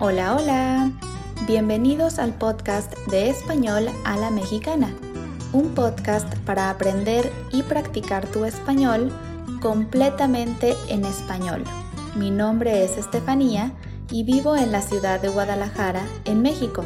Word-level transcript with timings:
Hola, 0.00 0.36
hola. 0.36 0.92
Bienvenidos 1.48 2.20
al 2.20 2.32
podcast 2.32 2.96
de 3.08 3.30
español 3.30 3.88
a 4.04 4.16
la 4.16 4.30
mexicana, 4.30 4.94
un 5.52 5.74
podcast 5.74 6.32
para 6.46 6.70
aprender 6.70 7.32
y 7.50 7.64
practicar 7.64 8.24
tu 8.28 8.44
español 8.44 9.10
completamente 9.60 10.76
en 10.88 11.04
español. 11.04 11.64
Mi 12.14 12.30
nombre 12.30 12.84
es 12.84 12.96
Estefanía 12.96 13.72
y 14.08 14.22
vivo 14.22 14.54
en 14.54 14.70
la 14.70 14.82
ciudad 14.82 15.20
de 15.20 15.30
Guadalajara, 15.30 16.06
en 16.26 16.42
México. 16.42 16.84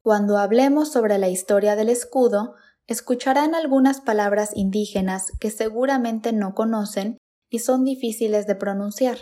Cuando 0.06 0.38
hablemos 0.38 0.92
sobre 0.92 1.18
la 1.18 1.30
historia 1.30 1.76
del 1.76 1.90
escudo, 1.90 2.54
escucharán 2.86 3.56
algunas 3.56 4.02
palabras 4.02 4.52
indígenas 4.54 5.32
que 5.40 5.50
seguramente 5.50 6.32
no 6.32 6.54
conocen 6.54 7.18
y 7.50 7.58
son 7.58 7.84
difíciles 7.84 8.46
de 8.46 8.54
pronunciar. 8.54 9.18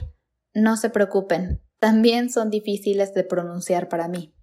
No 0.53 0.75
se 0.75 0.89
preocupen, 0.89 1.61
también 1.79 2.29
son 2.29 2.49
difíciles 2.49 3.13
de 3.13 3.23
pronunciar 3.23 3.87
para 3.87 4.09
mí. 4.09 4.35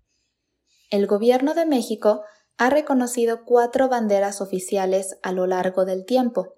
El 0.88 1.06
Gobierno 1.06 1.52
de 1.52 1.66
México 1.66 2.22
ha 2.56 2.70
reconocido 2.70 3.44
cuatro 3.44 3.90
banderas 3.90 4.40
oficiales 4.40 5.18
a 5.22 5.32
lo 5.32 5.46
largo 5.46 5.84
del 5.84 6.06
tiempo. 6.06 6.54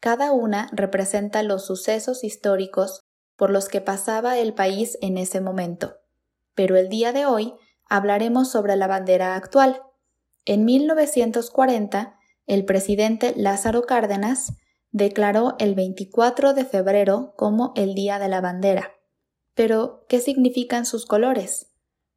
Cada 0.00 0.32
una 0.32 0.70
representa 0.72 1.42
los 1.42 1.66
sucesos 1.66 2.24
históricos 2.24 3.02
por 3.36 3.50
los 3.50 3.68
que 3.68 3.82
pasaba 3.82 4.38
el 4.38 4.54
país 4.54 4.96
en 5.02 5.18
ese 5.18 5.42
momento. 5.42 5.96
Pero 6.54 6.78
el 6.78 6.88
día 6.88 7.12
de 7.12 7.26
hoy 7.26 7.54
hablaremos 7.88 8.50
sobre 8.50 8.76
la 8.76 8.86
bandera 8.86 9.34
actual. 9.34 9.82
En 10.44 10.64
1940, 10.64 12.16
el 12.46 12.64
presidente 12.64 13.34
Lázaro 13.36 13.82
Cárdenas 13.82 14.54
declaró 14.90 15.54
el 15.58 15.74
24 15.74 16.54
de 16.54 16.64
febrero 16.64 17.34
como 17.36 17.72
el 17.76 17.94
Día 17.94 18.18
de 18.18 18.28
la 18.28 18.40
Bandera. 18.40 18.92
Pero, 19.54 20.04
¿qué 20.08 20.20
significan 20.20 20.86
sus 20.86 21.04
colores? 21.04 21.70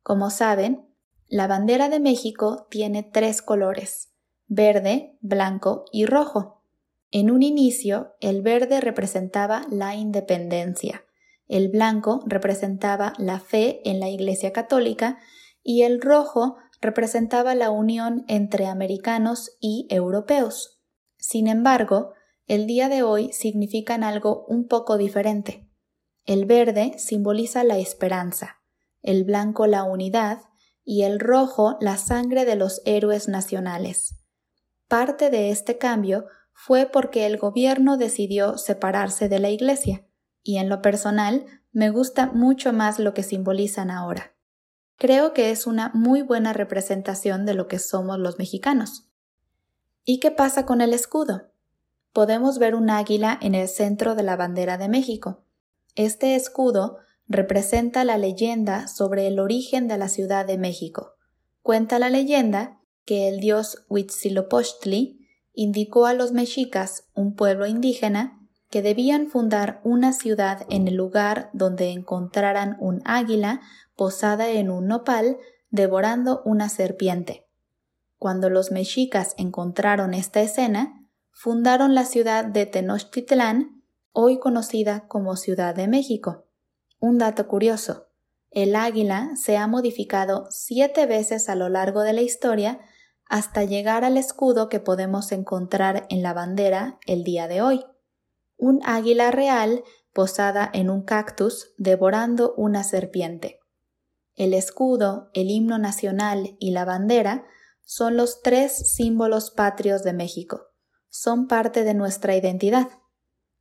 Como 0.04 0.30
saben, 0.30 0.88
la 1.28 1.48
bandera 1.48 1.90
de 1.90 2.00
México 2.00 2.68
tiene 2.70 3.04
tres 3.04 3.42
colores, 3.42 4.12
verde, 4.48 5.18
blanco 5.22 5.86
y 5.92 6.06
rojo. 6.06 6.64
En 7.12 7.32
un 7.32 7.44
inicio, 7.44 8.16
el 8.20 8.42
verde 8.42 8.80
representaba 8.82 9.66
la 9.70 9.96
independencia, 9.96 11.04
el 11.48 11.68
blanco 11.68 12.24
representaba 12.26 13.14
la 13.18 13.40
fe 13.40 13.82
en 13.90 14.00
la 14.00 14.08
Iglesia 14.08 14.54
Católica 14.54 15.20
y 15.64 15.84
el 15.84 16.02
rojo 16.02 16.58
representaba 16.82 17.56
la 17.56 17.70
unión 17.70 18.26
entre 18.28 18.66
americanos 18.66 19.58
y 19.60 19.88
europeos. 19.90 20.82
Sin 21.18 21.48
embargo, 21.48 22.14
el 22.48 22.66
día 22.66 22.90
de 22.90 23.04
hoy 23.04 23.32
significan 23.32 24.04
algo 24.04 24.46
un 24.48 24.68
poco 24.68 24.98
diferente. 24.98 25.70
El 26.26 26.46
verde 26.46 26.94
simboliza 26.98 27.64
la 27.64 27.78
esperanza, 27.78 28.62
el 29.02 29.24
blanco 29.24 29.68
la 29.68 29.84
unidad 29.84 30.40
y 30.84 31.04
el 31.04 31.20
rojo 31.20 31.78
la 31.80 31.98
sangre 31.98 32.46
de 32.46 32.56
los 32.56 32.82
héroes 32.86 33.28
nacionales. 33.28 34.16
Parte 34.88 35.30
de 35.30 35.52
este 35.52 35.78
cambio 35.78 36.26
fue 36.54 36.88
porque 36.92 37.26
el 37.26 37.38
gobierno 37.38 37.98
decidió 37.98 38.58
separarse 38.58 39.30
de 39.30 39.40
la 39.40 39.50
Iglesia, 39.50 40.06
y 40.44 40.58
en 40.58 40.70
lo 40.70 40.82
personal 40.82 41.46
me 41.72 41.92
gusta 41.92 42.28
mucho 42.28 42.74
más 42.74 43.00
lo 43.00 43.14
que 43.14 43.24
simbolizan 43.24 43.90
ahora 43.90 44.36
creo 45.02 45.34
que 45.34 45.50
es 45.50 45.66
una 45.66 45.90
muy 45.96 46.22
buena 46.22 46.54
representación 46.54 47.48
de 47.48 47.56
lo 47.56 47.68
que 47.68 47.80
somos 47.80 48.20
los 48.20 48.38
mexicanos. 48.38 49.10
¿Y 50.06 50.20
qué 50.20 50.30
pasa 50.30 50.68
con 50.68 50.80
el 50.80 50.94
escudo? 50.94 51.50
Podemos 52.14 52.60
ver 52.60 52.76
un 52.76 52.92
águila 52.92 53.36
en 53.42 53.56
el 53.56 53.68
centro 53.68 54.14
de 54.14 54.22
la 54.22 54.36
bandera 54.36 54.78
de 54.78 54.90
México. 54.90 55.44
Este 55.96 56.36
escudo 56.36 57.00
representa 57.28 58.04
la 58.04 58.20
leyenda 58.20 58.88
sobre 58.88 59.26
el 59.26 59.40
origen 59.40 59.88
de 59.88 59.98
la 59.98 60.08
Ciudad 60.08 60.46
de 60.46 60.60
México. 60.60 61.16
Cuenta 61.64 61.98
la 61.98 62.12
leyenda 62.12 62.80
que 63.04 63.28
el 63.28 63.40
dios 63.40 63.84
Huitzilopochtli 63.90 65.28
indicó 65.56 66.06
a 66.06 66.14
los 66.14 66.32
mexicas, 66.32 67.08
un 67.16 67.34
pueblo 67.34 67.66
indígena, 67.66 68.38
que 68.70 68.84
debían 68.84 69.28
fundar 69.28 69.82
una 69.84 70.14
ciudad 70.14 70.68
en 70.70 70.88
el 70.88 70.94
lugar 70.94 71.50
donde 71.54 71.90
encontraran 71.90 72.78
un 72.80 73.02
águila 73.04 73.62
posada 74.02 74.50
en 74.50 74.72
un 74.72 74.88
nopal 74.88 75.38
devorando 75.70 76.42
una 76.44 76.70
serpiente. 76.70 77.48
Cuando 78.18 78.50
los 78.50 78.72
mexicas 78.72 79.36
encontraron 79.38 80.16
esta 80.16 80.42
escena, 80.42 81.08
fundaron 81.32 81.94
la 81.94 82.06
ciudad 82.06 82.44
de 82.44 82.66
Tenochtitlán, 82.66 83.84
hoy 84.12 84.40
conocida 84.40 85.08
como 85.08 85.36
Ciudad 85.36 85.76
de 85.76 85.88
México. 85.88 86.48
Un 87.00 87.20
dato 87.20 87.48
curioso, 87.48 88.08
el 88.50 88.76
águila 88.76 89.34
se 89.36 89.58
ha 89.58 89.68
modificado 89.68 90.48
siete 90.50 91.06
veces 91.06 91.48
a 91.48 91.54
lo 91.54 91.70
largo 91.70 92.02
de 92.02 92.14
la 92.14 92.22
historia 92.24 92.80
hasta 93.28 93.66
llegar 93.66 94.04
al 94.04 94.18
escudo 94.18 94.68
que 94.68 94.80
podemos 94.80 95.32
encontrar 95.32 96.08
en 96.10 96.24
la 96.24 96.34
bandera 96.34 96.98
el 97.06 97.24
día 97.24 97.48
de 97.48 97.62
hoy. 97.62 97.86
Un 98.58 98.80
águila 98.84 99.30
real 99.30 99.84
posada 100.12 100.72
en 100.74 100.90
un 100.90 101.04
cactus 101.04 101.76
devorando 101.78 102.56
una 102.58 102.84
serpiente. 102.84 103.61
El 104.36 104.54
escudo, 104.54 105.30
el 105.34 105.50
himno 105.50 105.78
nacional 105.78 106.56
y 106.60 106.72
la 106.72 106.86
bandera 106.86 107.46
son 107.84 108.16
los 108.16 108.42
tres 108.42 108.94
símbolos 108.94 109.52
patrios 109.52 110.04
de 110.04 110.14
México. 110.14 110.68
Son 111.10 111.48
parte 111.48 111.84
de 111.84 111.94
nuestra 111.94 112.36
identidad. 112.36 112.88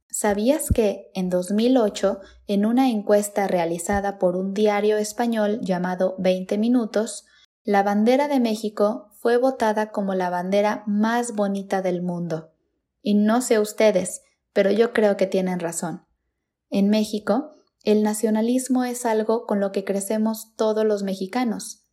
¿Sabías 0.08 0.68
que 0.74 1.10
en 1.14 1.30
2008, 1.30 2.20
en 2.46 2.66
una 2.66 2.90
encuesta 2.90 3.46
realizada 3.46 4.18
por 4.18 4.36
un 4.36 4.54
diario 4.54 4.98
español 4.98 5.60
llamado 5.62 6.14
20 6.18 6.58
Minutos, 6.58 7.26
la 7.64 7.82
bandera 7.82 8.26
de 8.26 8.40
México 8.40 9.08
fue 9.18 9.36
votada 9.36 9.90
como 9.90 10.14
la 10.14 10.30
bandera 10.30 10.82
más 10.86 11.34
bonita 11.34 11.82
del 11.82 12.02
mundo? 12.02 12.52
Y 13.02 13.14
no 13.14 13.40
sé 13.40 13.58
ustedes, 13.58 14.22
pero 14.52 14.70
yo 14.70 14.92
creo 14.92 15.16
que 15.16 15.26
tienen 15.26 15.60
razón. 15.60 16.04
En 16.70 16.88
México, 16.88 17.56
el 17.82 18.02
nacionalismo 18.02 18.84
es 18.84 19.06
algo 19.06 19.46
con 19.46 19.58
lo 19.60 19.72
que 19.72 19.84
crecemos 19.84 20.54
todos 20.56 20.84
los 20.84 21.02
mexicanos. 21.02 21.86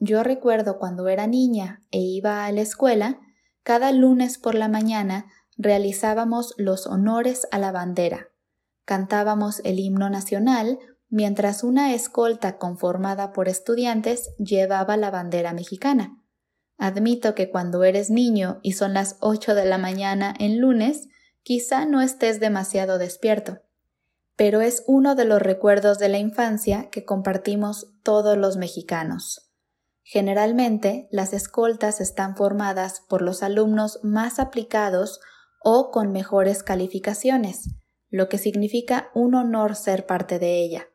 Yo 0.00 0.22
recuerdo 0.22 0.78
cuando 0.78 1.08
era 1.08 1.26
niña 1.26 1.82
e 1.90 1.98
iba 1.98 2.46
a 2.46 2.52
la 2.52 2.62
escuela, 2.62 3.20
cada 3.62 3.92
lunes 3.92 4.38
por 4.38 4.54
la 4.54 4.68
mañana 4.68 5.26
realizábamos 5.56 6.54
los 6.56 6.86
honores 6.86 7.46
a 7.50 7.58
la 7.58 7.70
bandera. 7.70 8.30
Cantábamos 8.84 9.60
el 9.64 9.78
himno 9.78 10.10
nacional 10.10 10.78
mientras 11.10 11.62
una 11.62 11.94
escolta 11.94 12.58
conformada 12.58 13.32
por 13.32 13.48
estudiantes 13.48 14.34
llevaba 14.38 14.96
la 14.96 15.10
bandera 15.10 15.52
mexicana. 15.52 16.18
Admito 16.76 17.34
que 17.34 17.50
cuando 17.50 17.84
eres 17.84 18.10
niño 18.10 18.58
y 18.62 18.72
son 18.72 18.94
las 18.94 19.16
ocho 19.20 19.54
de 19.54 19.64
la 19.64 19.78
mañana 19.78 20.34
en 20.38 20.58
lunes, 20.58 21.08
quizá 21.42 21.86
no 21.86 22.00
estés 22.00 22.40
demasiado 22.40 22.98
despierto 22.98 23.63
pero 24.36 24.60
es 24.60 24.82
uno 24.86 25.14
de 25.14 25.24
los 25.24 25.40
recuerdos 25.40 25.98
de 25.98 26.08
la 26.08 26.18
infancia 26.18 26.88
que 26.90 27.04
compartimos 27.04 27.94
todos 28.02 28.36
los 28.36 28.56
mexicanos. 28.56 29.50
Generalmente, 30.02 31.08
las 31.10 31.32
escoltas 31.32 32.00
están 32.00 32.36
formadas 32.36 33.00
por 33.08 33.22
los 33.22 33.42
alumnos 33.42 34.00
más 34.02 34.38
aplicados 34.38 35.20
o 35.62 35.90
con 35.90 36.12
mejores 36.12 36.62
calificaciones, 36.62 37.70
lo 38.10 38.28
que 38.28 38.38
significa 38.38 39.10
un 39.14 39.34
honor 39.34 39.76
ser 39.76 40.04
parte 40.04 40.38
de 40.38 40.60
ella, 40.62 40.88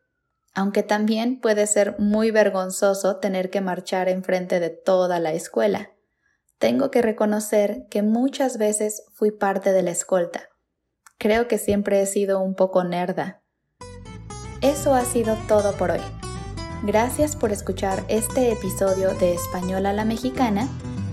aunque 0.53 0.83
también 0.83 1.39
puede 1.39 1.65
ser 1.65 1.97
muy 1.97 2.29
vergonzoso 2.29 3.17
tener 3.17 3.49
que 3.49 3.61
marchar 3.61 4.09
enfrente 4.09 4.59
de 4.59 4.69
toda 4.69 5.19
la 5.19 5.33
escuela. 5.33 5.91
Tengo 6.59 6.91
que 6.91 7.01
reconocer 7.01 7.87
que 7.89 8.03
muchas 8.03 8.57
veces 8.57 9.03
fui 9.15 9.31
parte 9.31 9.71
de 9.71 9.81
la 9.81 9.91
escolta, 9.91 10.49
Creo 11.19 11.47
que 11.49 11.57
siempre 11.57 12.01
he 12.01 12.05
sido 12.05 12.39
un 12.39 12.55
poco 12.55 12.85
nerda. 12.85 13.41
Eso 14.61 14.93
ha 14.93 15.03
sido 15.03 15.35
todo 15.49 15.73
por 15.73 15.91
hoy. 15.91 15.99
Gracias 16.83 17.35
por 17.35 17.51
escuchar 17.51 18.05
este 18.07 18.53
episodio 18.53 19.13
de 19.15 19.33
Español 19.33 19.85
a 19.85 19.91
la 19.91 20.05
Mexicana 20.05 20.69